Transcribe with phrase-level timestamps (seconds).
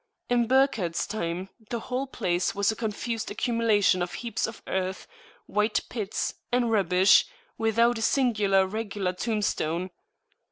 [0.31, 5.05] In Burckhardts time the whole place was a confused accumulation of heaps of earth,
[5.45, 7.25] wide pits, and rubbish,
[7.59, 9.91] without a singular regular tomb stone.